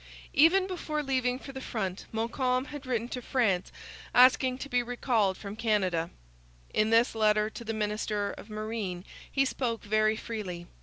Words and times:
Even 0.33 0.65
before 0.65 1.03
leaving 1.03 1.37
for 1.37 1.51
the 1.51 1.61
front 1.61 2.07
Montcalm 2.11 2.65
had 2.65 2.87
written 2.87 3.07
to 3.09 3.21
France 3.21 3.71
asking 4.15 4.57
to 4.57 4.67
be 4.67 4.81
recalled 4.81 5.37
from 5.37 5.55
Canada. 5.55 6.09
In 6.73 6.89
this 6.89 7.13
letter 7.13 7.51
to 7.51 7.63
the 7.63 7.71
minister 7.71 8.31
of 8.31 8.49
Marine 8.49 9.05
he 9.31 9.45
spoke 9.45 9.83
very 9.83 10.15
freely. 10.15 10.65